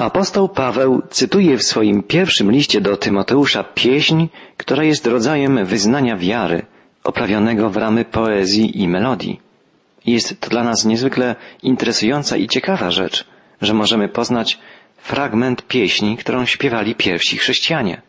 [0.00, 4.26] Apostoł Paweł cytuje w swoim pierwszym liście do Tymoteusza pieśń,
[4.56, 6.62] która jest rodzajem wyznania wiary,
[7.04, 9.40] oprawionego w ramy poezji i melodii.
[10.06, 13.24] Jest to dla nas niezwykle interesująca i ciekawa rzecz,
[13.62, 14.58] że możemy poznać
[14.96, 18.02] fragment pieśni, którą śpiewali pierwsi chrześcijanie.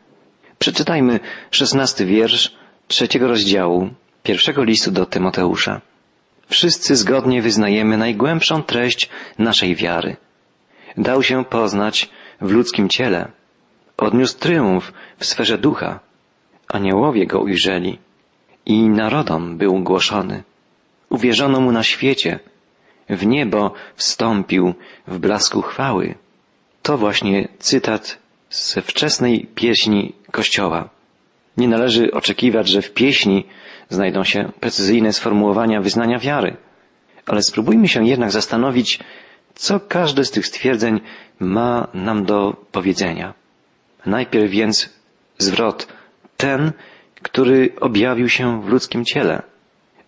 [0.60, 1.20] Przeczytajmy
[1.52, 2.56] szesnasty wiersz
[2.88, 3.90] trzeciego rozdziału
[4.24, 5.82] pierwszego listu do Tymoteusza.
[6.50, 10.16] Wszyscy zgodnie wyznajemy najgłębszą treść naszej wiary.
[10.98, 12.10] Dał się poznać
[12.42, 13.32] w ludzkim ciele.
[13.98, 16.00] Odniósł triumf w sferze ducha.
[16.68, 18.00] Aniołowie go ujrzeli
[18.66, 20.44] i narodom był głoszony.
[21.10, 22.40] Uwierzono mu na świecie.
[23.10, 24.74] W niebo wstąpił
[25.08, 26.16] w blasku chwały.
[26.82, 28.18] To właśnie cytat
[28.50, 30.90] ze wczesnej pieśni Kościoła.
[31.58, 33.46] Nie należy oczekiwać, że w pieśni
[33.90, 36.58] znajdą się precyzyjne sformułowania wyznania wiary.
[37.26, 39.00] Ale spróbujmy się jednak zastanowić,
[39.62, 41.02] co każde z tych stwierdzeń
[41.40, 43.34] ma nam do powiedzenia.
[44.06, 44.90] Najpierw więc
[45.38, 45.88] zwrot
[46.38, 46.72] ten,
[47.22, 49.42] który objawił się w ludzkim ciele,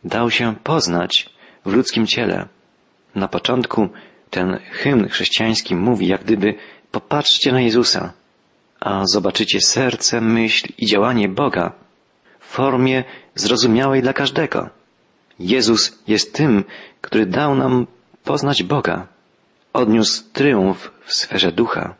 [0.03, 1.29] dał się poznać
[1.65, 2.47] w ludzkim ciele.
[3.15, 3.89] Na początku
[4.29, 6.55] ten hymn chrześcijański mówi jak gdyby
[6.91, 8.13] popatrzcie na Jezusa,
[8.79, 11.71] a zobaczycie serce, myśl i działanie Boga
[12.39, 13.03] w formie
[13.35, 14.69] zrozumiałej dla każdego.
[15.39, 16.63] Jezus jest tym,
[17.01, 17.87] który dał nam
[18.23, 19.12] poznać Boga.
[19.73, 21.95] Odniósł triumf w sferze ducha.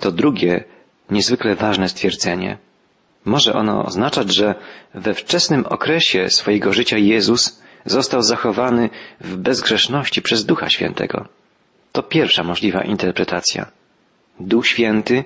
[0.00, 0.64] To drugie,
[1.10, 2.58] niezwykle ważne stwierdzenie.
[3.24, 4.54] Może ono oznaczać, że
[4.94, 8.90] we wczesnym okresie swojego życia Jezus został zachowany
[9.20, 11.28] w bezgrzeszności przez Ducha Świętego.
[11.92, 13.66] To pierwsza możliwa interpretacja.
[14.40, 15.24] Duch Święty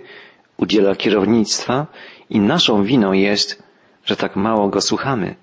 [0.57, 1.87] udziela kierownictwa
[2.31, 3.63] i naszą winą jest,
[4.05, 5.35] że tak mało go słuchamy.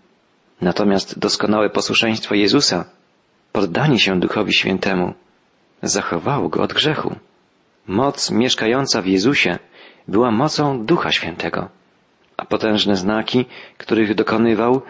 [0.61, 2.85] Natomiast doskonałe posłuszeństwo Jezusa,
[3.51, 5.13] poddanie się Duchowi Świętemu,
[5.83, 7.15] zachowało go od grzechu.
[7.87, 9.59] Moc mieszkająca w Jezusie
[10.07, 11.69] była mocą Ducha Świętego,
[12.37, 13.45] a potężne znaki,
[13.77, 14.81] których dokonywał,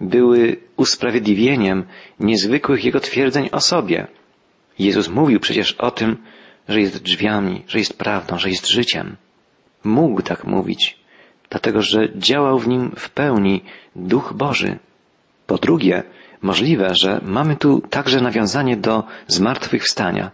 [0.00, 1.84] były usprawiedliwieniem
[2.20, 4.06] niezwykłych jego twierdzeń o sobie.
[4.78, 6.16] Jezus mówił przecież o tym,
[6.68, 9.16] że jest drzwiami, że jest prawdą, że jest życiem.
[9.84, 10.98] Mógł tak mówić,
[11.50, 13.64] dlatego że działał w nim w pełni
[13.96, 14.78] Duch Boży.
[15.46, 16.02] Po drugie,
[16.42, 20.30] możliwe, że mamy tu także nawiązanie do zmartwychwstania.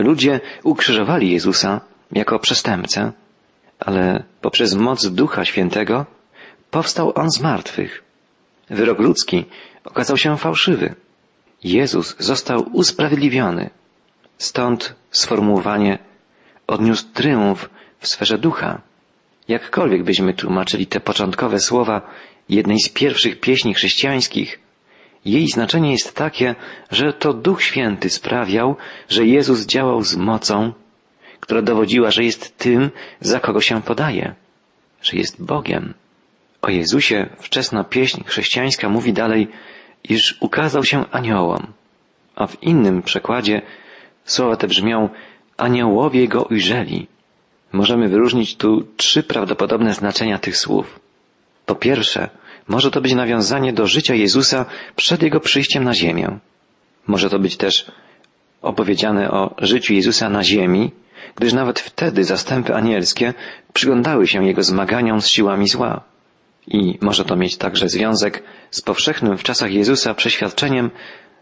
[0.00, 1.80] Ludzie ukrzyżowali Jezusa
[2.12, 3.12] jako przestępcę,
[3.78, 6.06] ale poprzez moc Ducha Świętego
[6.70, 8.02] powstał On z martwych.
[8.70, 9.44] Wyrok ludzki
[9.84, 10.94] okazał się fałszywy.
[11.64, 13.70] Jezus został usprawiedliwiony.
[14.38, 15.98] Stąd sformułowanie
[16.66, 18.80] odniósł triumf w sferze ducha.
[19.48, 22.02] Jakkolwiek byśmy tłumaczyli te początkowe słowa
[22.48, 24.59] jednej z pierwszych pieśni chrześcijańskich,
[25.24, 26.54] jej znaczenie jest takie,
[26.90, 28.76] że to Duch Święty sprawiał,
[29.08, 30.72] że Jezus działał z mocą,
[31.40, 34.34] która dowodziła, że jest tym, za kogo się podaje,
[35.02, 35.94] że jest Bogiem.
[36.62, 39.48] O Jezusie wczesna pieśń chrześcijańska mówi dalej,
[40.04, 41.66] iż ukazał się aniołom,
[42.36, 43.62] a w innym przekładzie
[44.24, 45.08] słowa te brzmią
[45.56, 47.06] aniołowie go ujrzeli.
[47.72, 51.00] Możemy wyróżnić tu trzy prawdopodobne znaczenia tych słów.
[51.66, 52.28] Po pierwsze,
[52.68, 54.66] może to być nawiązanie do życia Jezusa
[54.96, 56.38] przed Jego przyjściem na ziemię.
[57.06, 57.90] Może to być też
[58.62, 60.90] opowiedziane o życiu Jezusa na ziemi,
[61.36, 63.34] gdyż nawet wtedy zastępy anielskie
[63.72, 66.00] przyglądały się Jego zmaganiom z siłami zła.
[66.66, 70.90] I może to mieć także związek z powszechnym w czasach Jezusa przeświadczeniem,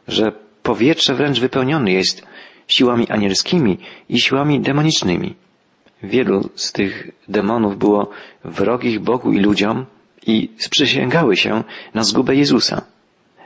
[0.08, 2.26] że powietrze wręcz wypełnione jest
[2.68, 3.78] siłami anielskimi
[4.08, 5.34] i siłami demonicznymi.
[6.02, 8.10] Wielu z tych demonów było
[8.44, 9.86] wrogich Bogu i ludziom
[10.26, 11.64] i sprzysięgały się
[11.94, 12.82] na zgubę Jezusa.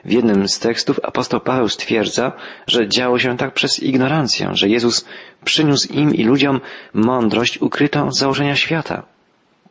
[0.05, 2.33] W jednym z tekstów apostoł Paweł stwierdza,
[2.67, 5.05] że działo się tak przez ignorancję, że Jezus
[5.45, 6.61] przyniósł im i ludziom
[6.95, 9.03] mądrość ukrytą z założenia świata.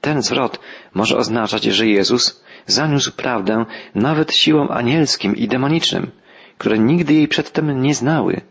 [0.01, 0.59] Ten zwrot
[0.94, 6.11] może oznaczać, że Jezus zaniósł prawdę nawet siłom anielskim i demonicznym,
[6.57, 8.41] które nigdy jej przedtem nie znały.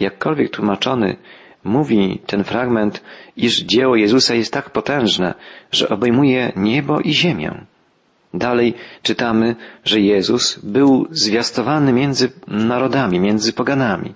[0.00, 1.16] Jakkolwiek tłumaczony
[1.64, 3.02] mówi ten fragment,
[3.36, 5.34] iż dzieło Jezusa jest tak potężne,
[5.72, 7.66] że obejmuje niebo i ziemię.
[8.34, 14.14] Dalej czytamy, że Jezus był zwiastowany między narodami, między poganami.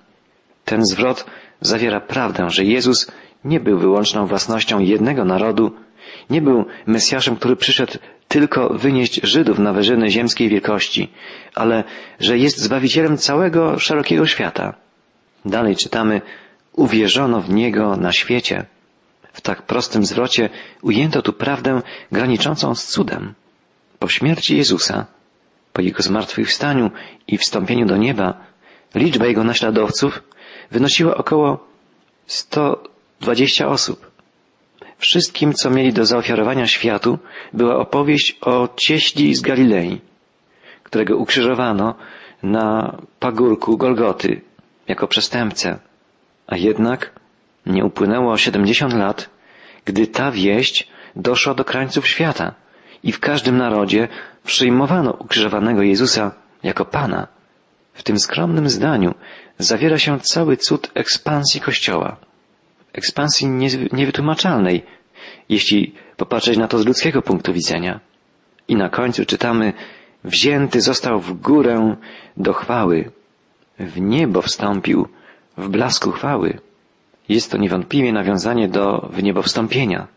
[0.65, 1.25] Ten zwrot
[1.61, 3.11] zawiera prawdę, że Jezus
[3.45, 5.71] nie był wyłączną własnością jednego narodu,
[6.29, 7.93] nie był Mesjaszem, który przyszedł
[8.27, 11.11] tylko wynieść Żydów na wyżyny ziemskiej wielkości,
[11.55, 11.83] ale
[12.19, 14.73] że jest Zbawicielem całego szerokiego świata.
[15.45, 16.21] Dalej czytamy,
[16.73, 18.65] uwierzono w Niego na świecie.
[19.33, 20.49] W tak prostym zwrocie
[20.81, 21.81] ujęto tu prawdę
[22.11, 23.33] graniczącą z cudem.
[24.05, 25.05] Po śmierci Jezusa,
[25.73, 26.91] po Jego zmartwychwstaniu
[27.27, 28.33] i wstąpieniu do nieba,
[28.95, 30.23] liczba Jego naśladowców
[30.71, 31.67] wynosiła około
[32.27, 34.11] 120 osób.
[34.97, 37.19] Wszystkim, co mieli do zaofiarowania światu,
[37.53, 40.01] była opowieść o cieśli z Galilei,
[40.83, 41.95] którego ukrzyżowano
[42.43, 44.41] na pagórku Golgoty
[44.87, 45.79] jako przestępcę.
[46.47, 47.11] A jednak
[47.65, 49.29] nie upłynęło siedemdziesiąt lat,
[49.85, 52.64] gdy ta wieść doszła do krańców świata
[53.05, 54.07] i w każdym narodzie
[54.43, 56.31] przyjmowano ukrzyżowanego Jezusa
[56.63, 57.27] jako Pana.
[57.93, 59.13] W tym skromnym zdaniu
[59.59, 62.17] zawiera się cały cud ekspansji Kościoła.
[62.93, 63.47] Ekspansji
[63.91, 64.83] niewytłumaczalnej,
[65.49, 67.99] jeśli popatrzeć na to z ludzkiego punktu widzenia.
[68.67, 69.73] I na końcu czytamy,
[70.23, 71.95] wzięty został w górę
[72.37, 73.11] do chwały,
[73.79, 75.07] w niebo wstąpił
[75.57, 76.59] w blasku chwały.
[77.29, 80.14] Jest to niewątpliwie nawiązanie do wniebowstąpienia.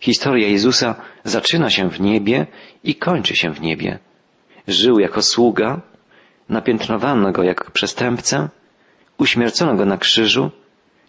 [0.00, 0.94] Historia Jezusa
[1.24, 2.46] zaczyna się w niebie
[2.84, 3.98] i kończy się w niebie.
[4.68, 5.80] Żył jako sługa,
[6.48, 8.48] napiętnowano go jak przestępcę,
[9.18, 10.50] uśmiercono go na krzyżu,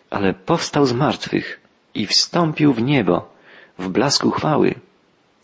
[0.09, 1.61] ale powstał z martwych
[1.93, 3.33] i wstąpił w niebo,
[3.79, 4.75] w blasku chwały.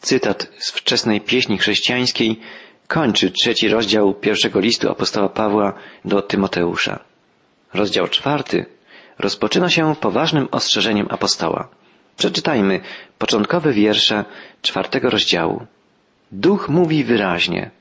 [0.02, 2.40] Cytat z wczesnej pieśni chrześcijańskiej
[2.88, 5.74] kończy trzeci rozdział pierwszego listu apostoła Pawła
[6.06, 7.00] do Tymoteusza.
[7.74, 8.66] Rozdział czwarty
[9.20, 11.68] rozpoczyna się poważnym ostrzeżeniem apostoła.
[12.18, 12.80] Przeczytajmy
[13.18, 14.26] początkowe wiersze
[14.62, 15.66] czwartego rozdziału.
[16.32, 17.72] Duch mówi wyraźnie,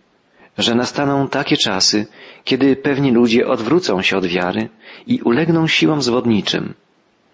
[0.59, 2.06] że nastaną takie czasy,
[2.44, 4.69] kiedy pewni ludzie odwrócą się od wiary
[5.06, 6.75] i ulegną siłom zwodniczym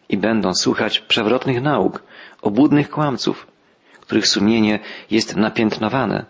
[0.09, 2.03] i będą słuchać przewrotnych nauk,
[2.43, 3.47] obłudnych kłamców,
[4.01, 4.79] których sumienie
[5.11, 6.25] jest napiętnowane.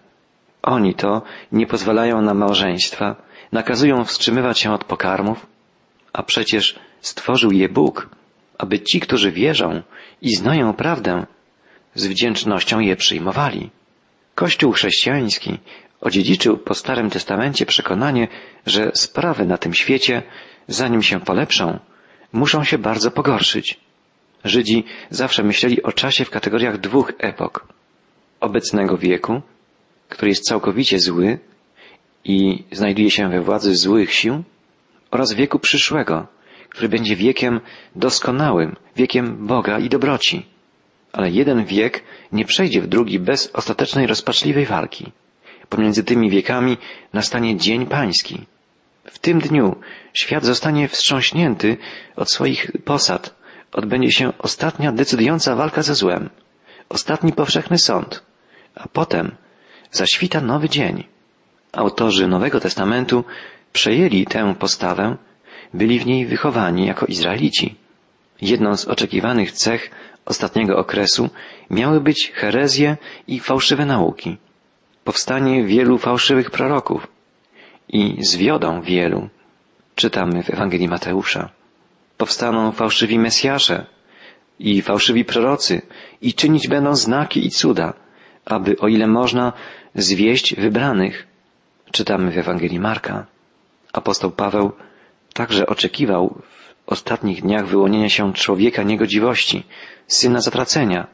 [0.63, 1.23] Oni to
[1.53, 3.17] nie pozwalają na małżeństwa,
[3.53, 5.47] nakazują wstrzymywać się od pokarmów,
[6.13, 8.09] a przecież stworzył je Bóg,
[8.59, 9.83] aby ci, którzy wierzą
[10.23, 11.27] i znają prawdę,
[11.95, 13.71] z wdzięcznością je przyjmowali.
[14.35, 15.59] Kościół chrześcijański
[16.01, 18.29] odziedziczył po Starym Testamencie przekonanie,
[18.67, 20.23] że sprawy na tym świecie,
[20.69, 21.79] zanim się polepszą,
[22.33, 23.81] muszą się bardzo pogorszyć.
[24.45, 27.67] Żydzi zawsze myśleli o czasie w kategoriach dwóch epok.
[28.41, 29.43] Obecnego wieku,
[30.09, 31.39] który jest całkowicie zły
[32.25, 34.43] i znajduje się we władzy złych sił,
[35.11, 36.27] oraz wieku przyszłego,
[36.69, 37.61] który będzie wiekiem
[37.97, 40.52] doskonałym, wiekiem Boga i dobroci.
[41.13, 45.13] Ale jeden wiek nie przejdzie w drugi bez ostatecznej rozpaczliwej walki.
[45.69, 46.77] Pomiędzy tymi wiekami
[47.13, 48.47] nastanie Dzień Pański.
[49.05, 49.77] W tym dniu
[50.15, 51.77] świat zostanie wstrząśnięty
[52.17, 53.35] od swoich posad.
[53.73, 56.31] Odbędzie się ostatnia decydująca walka ze złem,
[56.89, 58.23] ostatni powszechny sąd,
[58.75, 59.35] a potem
[59.91, 61.05] zaświta nowy dzień.
[61.73, 63.25] Autorzy Nowego Testamentu
[63.73, 65.17] przejęli tę postawę,
[65.75, 67.75] byli w niej wychowani jako Izraelici.
[68.41, 69.91] Jedną z oczekiwanych cech
[70.25, 71.31] ostatniego okresu
[71.71, 72.97] miały być herezje
[73.27, 74.37] i fałszywe nauki,
[75.05, 77.07] powstanie wielu fałszywych proroków
[77.89, 79.29] i zwiodą wielu,
[79.95, 81.49] czytamy w Ewangelii Mateusza.
[82.17, 83.87] Powstaną fałszywi Mesjasze
[84.59, 85.83] i fałszywi prorocy
[86.23, 87.95] i czynić będą znaki i cuda,
[88.45, 89.53] aby o ile można
[89.95, 91.27] zwieść wybranych,
[91.93, 93.27] czytamy w Ewangelii Marka.
[93.93, 94.73] Apostoł Paweł
[95.33, 96.43] także oczekiwał
[96.87, 99.65] w ostatnich dniach wyłonienia się człowieka niegodziwości,
[100.07, 101.07] syna zatracenia,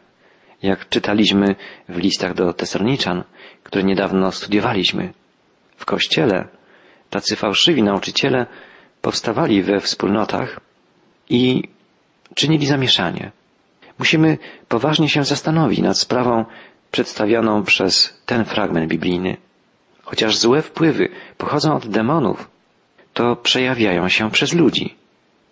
[0.62, 1.56] jak czytaliśmy
[1.88, 3.24] w listach do Tesaloniczan,
[3.62, 5.12] które niedawno studiowaliśmy.
[5.76, 6.48] W kościele
[7.10, 8.46] tacy fałszywi nauczyciele
[9.02, 10.60] powstawali we wspólnotach
[11.30, 11.62] i
[12.34, 13.32] czynili zamieszanie.
[13.98, 14.38] Musimy
[14.68, 16.44] poważnie się zastanowić nad sprawą
[16.90, 19.36] przedstawioną przez ten fragment biblijny.
[20.02, 22.50] Chociaż złe wpływy pochodzą od demonów,
[23.18, 24.94] to przejawiają się przez ludzi.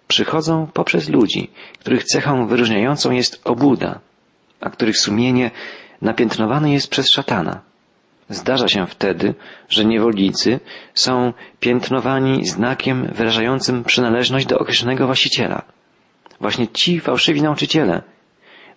[0.09, 4.01] Przychodzą poprzez ludzi, których cechą wyróżniającą jest obuda,
[4.61, 5.51] a których sumienie
[6.03, 7.61] napiętnowane jest przez szatana.
[8.31, 9.35] Zdarza się wtedy,
[9.69, 10.61] że niewolnicy
[10.95, 15.63] są piętnowani znakiem wyrażającym przynależność do określonego właściciela.
[16.41, 18.03] Właśnie ci fałszywi nauczyciele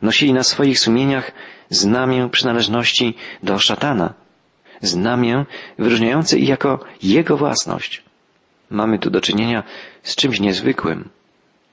[0.01, 1.31] nosili na swoich sumieniach
[1.69, 4.13] znamię przynależności do szatana,
[4.81, 5.45] znamię
[5.79, 8.08] wyróżniające ich jako jego własność.
[8.69, 9.63] Mamy tu do czynienia
[10.03, 11.09] z czymś niezwykłym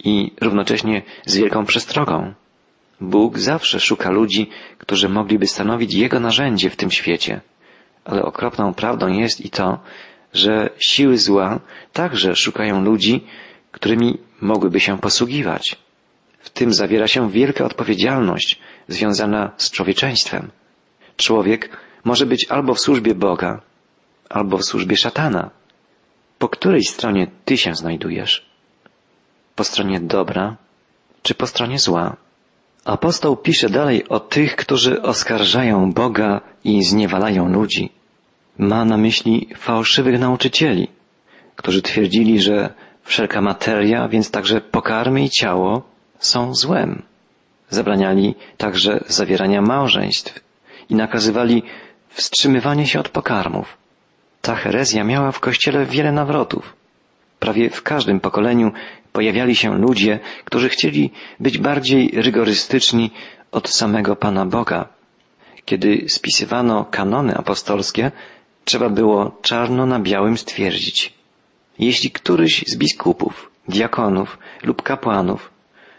[0.05, 2.35] i równocześnie z wielką przestrogą.
[3.01, 7.41] Bóg zawsze szuka ludzi, którzy mogliby stanowić Jego narzędzie w tym świecie.
[8.05, 9.79] Ale okropną prawdą jest i to,
[10.33, 11.61] że siły zła
[11.93, 13.25] także szukają ludzi,
[13.73, 15.77] którymi mogłyby się posługiwać.
[16.39, 20.51] W tym zawiera się wielka odpowiedzialność związana z człowieczeństwem.
[21.17, 21.71] Człowiek
[22.05, 23.61] może być albo w służbie Boga,
[24.29, 25.51] albo w służbie szatana.
[26.39, 28.47] Po której stronie ty się znajdujesz?
[29.55, 30.57] Po stronie dobra,
[31.23, 32.17] czy po stronie zła?
[32.85, 37.93] Apostoł pisze dalej o tych, którzy oskarżają Boga i zniewalają ludzi.
[38.59, 40.89] Ma na myśli fałszywych nauczycieli,
[41.57, 45.83] którzy twierdzili, że wszelka materia, więc także pokarmy i ciało
[46.19, 47.03] są złem.
[47.71, 50.41] Zabraniali także zawierania małżeństw
[50.91, 51.63] i nakazywali
[52.09, 53.86] wstrzymywanie się od pokarmów.
[54.47, 56.77] Ta herezja miała w Kościele wiele nawrotów.
[57.39, 58.73] Prawie w każdym pokoleniu
[59.13, 61.11] pojawiali się ludzie, którzy chcieli
[61.41, 63.11] być bardziej rygorystyczni
[63.53, 64.89] od samego Pana Boga.
[65.65, 68.13] Kiedy spisywano kanony apostolskie,
[68.65, 71.15] trzeba było czarno na białym stwierdzić.
[71.79, 75.51] Jeśli któryś z biskupów, diakonów lub kapłanów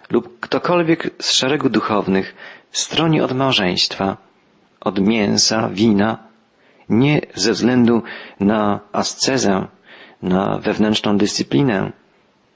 [0.10, 2.36] lub ktokolwiek z szeregu duchownych
[2.72, 4.18] stroni od małżeństwa,
[4.80, 6.27] od mięsa, wina,
[6.90, 8.04] nie ze względu
[8.40, 9.68] na ascezę,
[10.22, 11.92] na wewnętrzną dyscyplinę,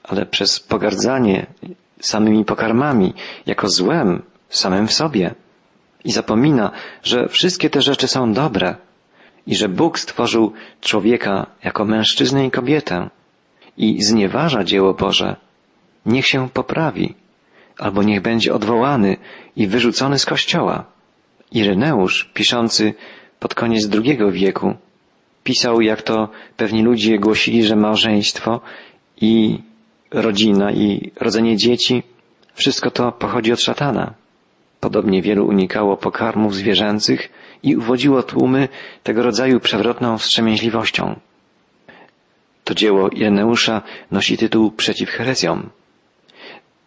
[0.04, 1.46] ale przez pogardzanie
[2.00, 3.14] samymi pokarmami,
[3.46, 5.34] jako złem samym w sobie.
[6.04, 6.70] I zapomina,
[7.02, 8.76] że wszystkie te rzeczy są dobre
[9.46, 13.08] i że Bóg stworzył człowieka jako mężczyznę i kobietę
[13.76, 15.36] i znieważa dzieło Boże,
[16.06, 17.14] niech się poprawi,
[17.78, 19.16] albo niech będzie odwołany
[19.56, 20.84] i wyrzucony z kościoła.
[21.52, 22.94] Ireneusz, piszący
[23.42, 24.74] pod koniec II wieku,
[25.44, 28.60] pisał, jak to pewni ludzie głosili, że małżeństwo
[29.20, 29.58] i
[30.10, 32.02] rodzina i rodzenie dzieci,
[32.54, 34.14] wszystko to pochodzi od szatana.
[34.80, 37.32] Podobnie wielu unikało pokarmów zwierzęcych
[37.62, 38.68] i uwodziło tłumy
[39.02, 41.14] tego rodzaju przewrotną wstrzemięźliwością.
[42.64, 45.70] To dzieło Ireneusza nosi tytuł Przeciw herezjom.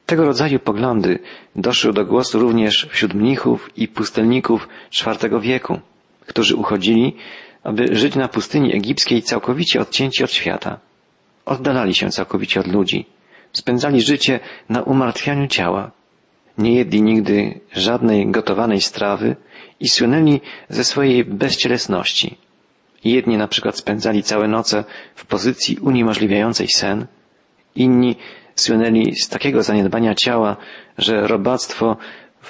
[0.06, 1.20] Tego rodzaju poglądy
[1.56, 5.80] doszły do głosu również wśród mnichów i pustelników IV wieku,
[6.26, 7.16] którzy uchodzili,
[7.64, 10.80] aby żyć na pustyni egipskiej całkowicie odcięci od świata.
[11.46, 13.06] Oddalali się całkowicie od ludzi.
[13.54, 14.40] Spędzali życie
[14.70, 15.92] na umartwianiu ciała.
[16.58, 19.36] Nie jedli nigdy żadnej gotowanej strawy
[19.80, 22.38] i słynęli ze swojej bezcielesności.
[23.04, 24.84] Jedni na przykład spędzali całe noce
[25.16, 27.06] w pozycji uniemożliwiającej sen,
[27.76, 28.16] inni
[28.56, 30.58] słynęli z takiego zaniedbania ciała,
[30.98, 31.98] że robactwo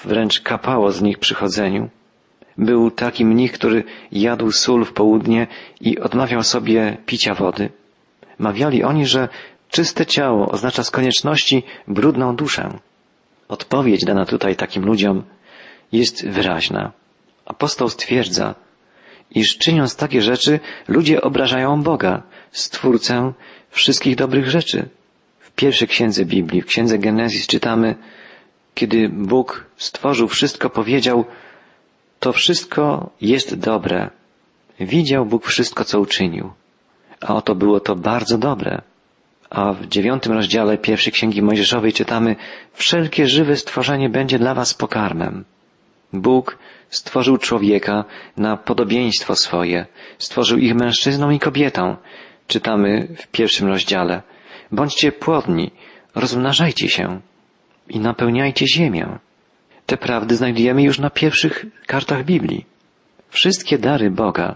[0.03, 1.89] wręcz kapało z nich przy chodzeniu.
[2.58, 5.48] Był taki mnich, który jadł sól w południe
[5.82, 7.70] i odmawiał sobie picia wody.
[8.40, 9.30] Mawiali oni, że
[9.70, 12.70] czyste ciało oznacza z konieczności brudną duszę.
[13.48, 15.24] Odpowiedź dana tutaj takim ludziom
[15.92, 16.92] jest wyraźna.
[17.46, 18.56] Apostoł stwierdza,
[19.32, 23.34] iż czyniąc takie rzeczy, ludzie obrażają Boga, Stwórcę
[23.70, 24.90] wszystkich dobrych rzeczy.
[25.40, 27.96] W pierwszej księdze Biblii, w księdze Genezis czytamy,
[28.74, 31.26] kiedy Bóg stworzył wszystko, powiedział,
[32.19, 34.10] to wszystko jest dobre.
[34.79, 36.53] Widział Bóg wszystko, co uczynił.
[37.22, 38.81] A oto było to bardzo dobre.
[39.50, 42.36] A w dziewiątym rozdziale pierwszej księgi Mojżeszowej czytamy,
[42.74, 45.45] wszelkie żywe stworzenie będzie dla was pokarmem.
[46.13, 46.57] Bóg
[46.89, 48.05] stworzył człowieka
[48.38, 49.86] na podobieństwo swoje,
[50.17, 51.95] stworzył ich mężczyzną i kobietą.
[52.48, 54.22] Czytamy w pierwszym rozdziale.
[54.72, 55.72] Bądźcie płodni,
[56.15, 57.22] rozmnażajcie się
[57.89, 59.19] i napełniajcie ziemię.
[59.86, 62.65] Te prawdy znajdujemy już na pierwszych kartach Biblii.
[63.30, 64.56] Wszystkie dary Boga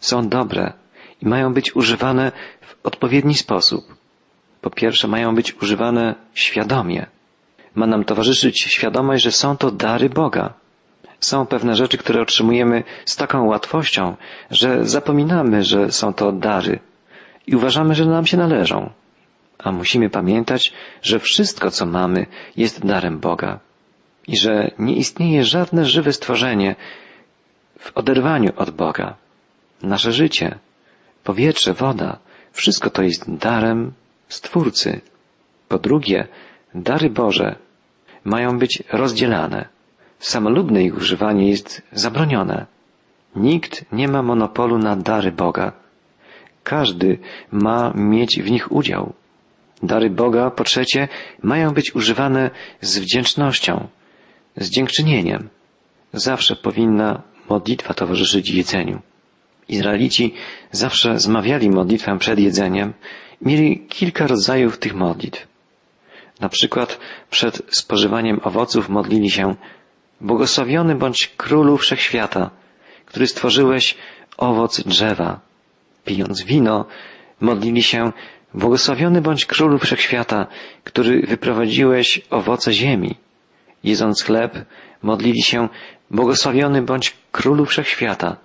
[0.00, 0.72] są dobre
[1.22, 3.94] i mają być używane w odpowiedni sposób.
[4.60, 7.06] Po pierwsze, mają być używane świadomie.
[7.74, 10.52] Ma nam towarzyszyć świadomość, że są to dary Boga.
[11.20, 14.16] Są pewne rzeczy, które otrzymujemy z taką łatwością,
[14.50, 16.78] że zapominamy, że są to dary
[17.46, 18.90] i uważamy, że nam się należą.
[19.58, 22.26] A musimy pamiętać, że wszystko, co mamy,
[22.56, 23.60] jest darem Boga
[24.26, 26.76] i że nie istnieje żadne żywe stworzenie
[27.78, 29.16] w oderwaniu od Boga.
[29.82, 30.58] Nasze życie,
[31.24, 32.18] powietrze, woda,
[32.52, 33.92] wszystko to jest darem
[34.28, 35.00] Stwórcy.
[35.68, 36.28] Po drugie,
[36.74, 37.56] dary Boże
[38.24, 39.68] mają być rozdzielane.
[40.18, 42.66] Samolubne ich używanie jest zabronione.
[43.36, 45.72] Nikt nie ma monopolu na dary Boga.
[46.64, 47.18] Każdy
[47.50, 49.12] ma mieć w nich udział.
[49.82, 51.08] Dary Boga, po trzecie,
[51.42, 52.50] mają być używane
[52.80, 53.88] z wdzięcznością,
[54.56, 55.48] z dziękczynieniem.
[56.12, 59.00] Zawsze powinna modlitwa towarzyszyć jedzeniu.
[59.68, 60.34] Izraelici
[60.70, 62.92] zawsze zmawiali modlitwę przed jedzeniem,
[63.42, 65.46] mieli kilka rodzajów tych modlitw.
[66.40, 66.98] Na przykład
[67.30, 69.54] przed spożywaniem owoców modlili się
[70.20, 72.50] Błogosławiony bądź królu wszechświata,
[73.06, 73.94] który stworzyłeś
[74.36, 75.40] owoc drzewa.
[76.04, 76.86] Pijąc wino,
[77.40, 78.12] modlili się
[78.54, 80.46] Błogosławiony bądź królu wszechświata,
[80.84, 83.14] który wyprowadziłeś owoce ziemi.
[83.84, 84.58] Jedząc chleb,
[85.02, 85.68] modlili się
[86.10, 88.36] Błogosławiony bądź królu wszechświata,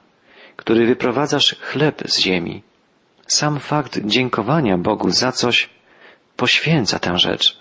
[0.55, 2.63] który wyprowadzasz chleb z ziemi.
[3.27, 5.69] Sam fakt dziękowania Bogu za coś
[6.35, 7.57] poświęca tę rzecz.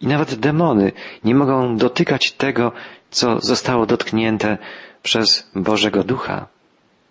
[0.00, 0.92] I nawet demony
[1.24, 2.72] nie mogą dotykać tego,
[3.10, 4.58] co zostało dotknięte
[5.02, 6.46] przez Bożego Ducha.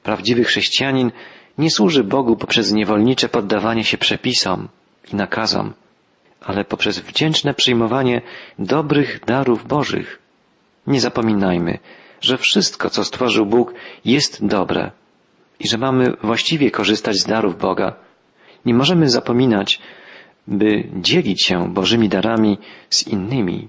[0.04, 1.12] Prawdziwy chrześcijanin
[1.58, 4.68] nie służy Bogu poprzez niewolnicze poddawanie się przepisom
[5.14, 5.74] i nakazom,
[6.42, 8.22] ale poprzez wdzięczne przyjmowanie
[8.60, 10.20] dobrych darów Bożych.
[10.88, 11.80] Nie zapominajmy,
[12.22, 13.74] że wszystko, co stworzył Bóg,
[14.06, 14.92] jest dobre
[15.60, 17.96] i że mamy właściwie korzystać z darów Boga.
[18.66, 19.80] Nie możemy zapominać,
[20.48, 22.58] by dzielić się Bożymi darami
[22.90, 23.68] z innymi.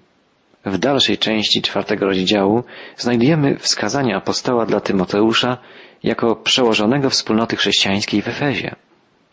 [0.65, 2.65] W dalszej części czwartego rozdziału
[2.97, 5.59] znajdujemy wskazania apostoła dla Tymoteusza
[6.03, 8.75] jako przełożonego wspólnoty chrześcijańskiej w Efezie.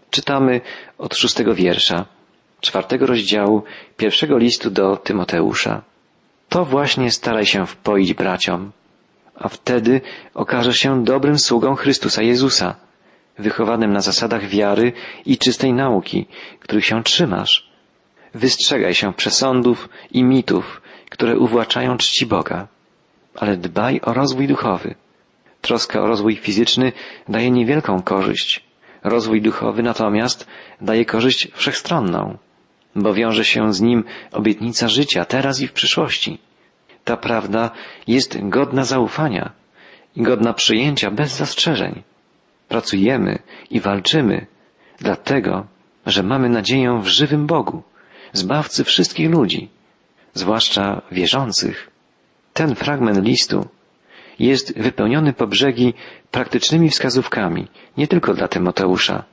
[0.10, 0.62] Czytamy
[0.98, 2.06] od szóstego wiersza
[2.62, 3.64] czwartego rozdziału
[3.98, 5.82] pierwszego listu do Tymoteusza.
[6.50, 8.72] To właśnie staraj się wpoić braciom,
[9.36, 10.02] a wtedy
[10.34, 12.76] okaże się dobrym sługą Chrystusa Jezusa,
[13.38, 14.94] wychowanym na zasadach wiary
[15.26, 16.26] i czystej nauki,
[16.60, 17.70] których się trzymasz.
[18.34, 22.68] Wystrzegaj się przesądów i mitów, które uwłaczają czci Boga,
[23.36, 24.96] ale dbaj o rozwój duchowy.
[25.62, 26.92] Troska o rozwój fizyczny
[27.30, 28.64] daje niewielką korzyść.
[29.04, 30.48] Rozwój duchowy natomiast
[30.82, 32.38] daje korzyść wszechstronną,
[32.96, 36.40] bo wiąże się z nim obietnica życia teraz i w przyszłości.
[37.04, 37.72] Ta prawda
[38.08, 39.52] jest godna zaufania
[40.16, 42.04] i godna przyjęcia bez zastrzeżeń.
[42.68, 43.40] Pracujemy
[43.72, 44.46] i walczymy,
[45.00, 45.66] dlatego,
[46.06, 47.84] że mamy nadzieję w żywym Bogu,
[48.34, 49.70] zbawcy wszystkich ludzi,
[50.34, 51.92] zwłaszcza wierzących.
[52.54, 53.68] Ten fragment listu
[54.40, 55.94] jest wypełniony po brzegi
[56.32, 57.68] praktycznymi wskazówkami,
[57.98, 59.24] nie tylko dla Tymoteusza,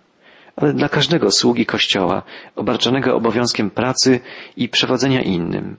[0.56, 2.22] ale dla każdego sługi Kościoła,
[2.56, 4.20] obarczonego obowiązkiem pracy
[4.56, 5.76] i przewodzenia innym.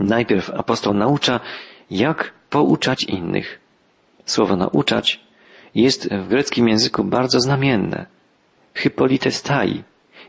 [0.00, 1.40] Najpierw apostoł naucza,
[1.90, 3.60] jak pouczać innych.
[4.24, 5.20] Słowo nauczać
[5.74, 8.06] jest w greckim języku bardzo znamienne.
[8.74, 9.82] Hypolitestai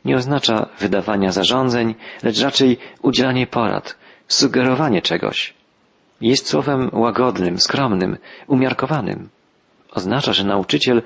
[0.05, 3.97] nie oznacza wydawania zarządzeń, lecz raczej udzielanie porad,
[4.27, 5.53] sugerowanie czegoś.
[6.21, 9.29] Jest słowem łagodnym, skromnym, umiarkowanym.
[9.91, 11.01] Oznacza, że nauczyciel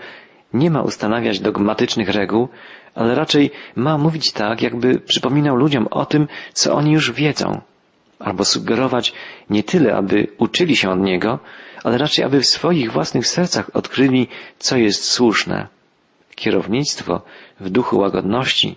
[0.53, 2.47] nie ma ustanawiać dogmatycznych reguł,
[2.95, 7.61] ale raczej ma mówić tak, jakby przypominał ludziom o tym, co oni już wiedzą,
[8.19, 9.13] albo sugerować
[9.49, 11.39] nie tyle, aby uczyli się od niego,
[11.83, 14.27] ale raczej, aby w swoich własnych sercach odkryli,
[14.59, 15.67] co jest słuszne.
[16.35, 17.21] Kierownictwo
[17.59, 18.75] w duchu łagodności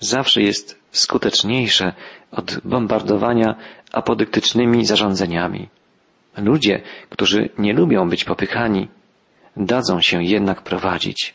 [0.00, 1.92] zawsze jest skuteczniejsze
[2.30, 3.54] od bombardowania
[3.92, 5.68] apodyktycznymi zarządzeniami.
[6.36, 8.88] Ludzie, którzy nie lubią być popychani,
[9.56, 11.34] dadzą się jednak prowadzić.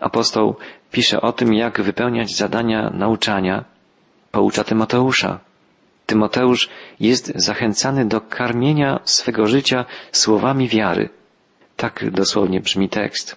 [0.00, 0.56] Apostoł
[0.90, 3.64] pisze o tym, jak wypełniać zadania nauczania,
[4.30, 5.40] poucza Tymoteusza.
[6.06, 6.68] Tymoteusz
[7.00, 11.08] jest zachęcany do karmienia swego życia słowami wiary.
[11.76, 13.36] Tak dosłownie brzmi tekst.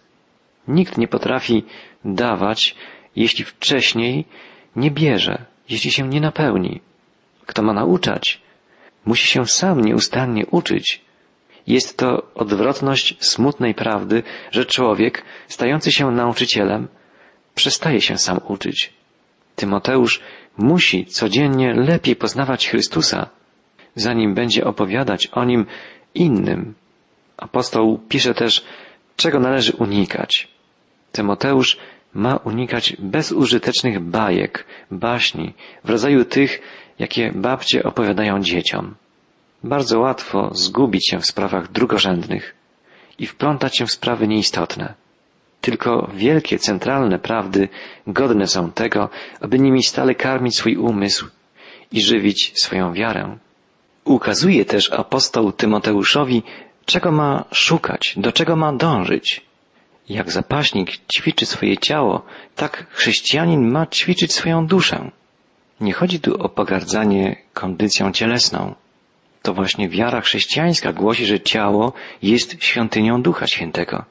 [0.67, 1.63] Nikt nie potrafi
[2.05, 2.75] dawać,
[3.15, 4.25] jeśli wcześniej
[4.75, 6.81] nie bierze, jeśli się nie napełni.
[7.45, 8.41] Kto ma nauczać,
[9.05, 11.04] musi się sam nieustannie uczyć.
[11.67, 16.87] Jest to odwrotność smutnej prawdy, że człowiek, stający się nauczycielem,
[17.55, 18.93] przestaje się sam uczyć.
[19.55, 20.21] Tymoteusz
[20.57, 23.29] musi codziennie lepiej poznawać Chrystusa,
[23.95, 25.65] zanim będzie opowiadać o nim
[26.15, 26.73] innym.
[27.37, 28.65] Apostoł pisze też,
[29.15, 30.47] czego należy unikać.
[31.11, 31.77] Tymoteusz
[32.13, 36.61] ma unikać bezużytecznych bajek, baśni, w rodzaju tych,
[36.99, 38.95] jakie babcie opowiadają dzieciom.
[39.65, 42.55] Bardzo łatwo zgubić się w sprawach drugorzędnych
[43.19, 44.93] i wplątać się w sprawy nieistotne.
[45.61, 47.69] Tylko wielkie, centralne prawdy
[48.07, 49.09] godne są tego,
[49.41, 51.27] aby nimi stale karmić swój umysł
[51.91, 53.37] i żywić swoją wiarę.
[54.03, 56.43] Ukazuje też apostoł Tymoteuszowi,
[56.85, 59.45] czego ma szukać, do czego ma dążyć.
[60.09, 62.25] Jak zapaśnik ćwiczy swoje ciało,
[62.55, 65.11] tak chrześcijanin ma ćwiczyć swoją duszę.
[65.81, 68.75] Nie chodzi tu o pogardzanie kondycją cielesną.
[69.45, 74.05] To właśnie wiara chrześcijańska głosi, że ciało jest świątynią Ducha Świętego.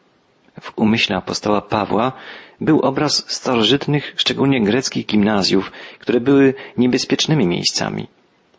[0.61, 2.13] W umyśle apostoła Pawła
[2.61, 8.07] był obraz starożytnych, szczególnie greckich gimnazjów, które były niebezpiecznymi miejscami.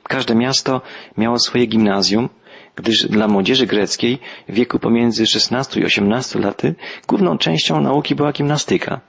[0.04, 0.82] Każde miasto
[1.18, 2.30] miało swoje gimnazjum,
[2.76, 6.76] gdyż dla młodzieży greckiej w wieku pomiędzy 16 i 18 laty
[7.08, 9.00] główną częścią nauki była gimnastyka.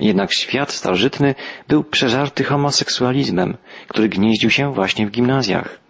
[0.00, 1.34] Jednak świat starożytny
[1.68, 3.56] był przeżarty homoseksualizmem,
[3.88, 5.83] który gnieździł się właśnie w gimnazjach.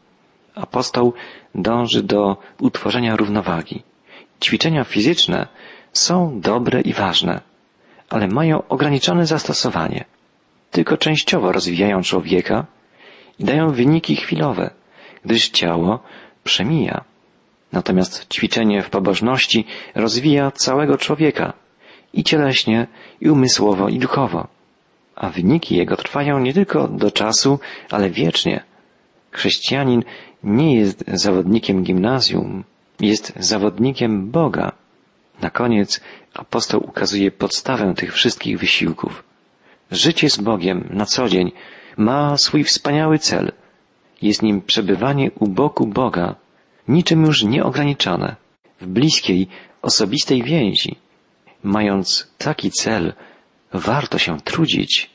[0.55, 1.13] Apostoł
[1.55, 3.83] dąży do utworzenia równowagi.
[4.43, 5.47] Ćwiczenia fizyczne
[5.93, 7.41] są dobre i ważne,
[8.11, 10.05] ale mają ograniczone zastosowanie.
[10.71, 12.67] Tylko częściowo rozwijają człowieka
[13.39, 14.71] i dają wyniki chwilowe,
[15.25, 16.03] gdyż ciało
[16.45, 17.05] przemija.
[17.73, 21.53] Natomiast ćwiczenie w pobożności rozwija całego człowieka
[22.13, 22.87] i cieleśnie,
[23.21, 24.49] i umysłowo, i duchowo.
[25.17, 27.59] A wyniki jego trwają nie tylko do czasu,
[27.91, 28.65] ale wiecznie.
[29.31, 30.03] Chrześcijanin
[30.45, 32.65] nie jest zawodnikiem gimnazjum,
[33.01, 34.73] jest zawodnikiem Boga.
[35.41, 36.01] Na koniec
[36.35, 39.25] apostoł ukazuje podstawę tych wszystkich wysiłków.
[39.91, 41.53] Życie z Bogiem na co dzień
[41.97, 43.53] ma swój wspaniały cel.
[44.23, 46.35] Jest nim przebywanie u boku Boga
[46.89, 48.37] niczym już nieograniczone,
[48.81, 49.49] w bliskiej,
[49.83, 50.97] osobistej więzi.
[51.63, 53.13] Mając taki cel,
[53.73, 55.14] warto się trudzić.